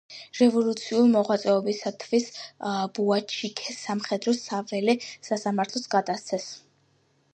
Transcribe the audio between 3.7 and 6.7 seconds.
სამხედრო-საველე სასამართლოს გადასცეს.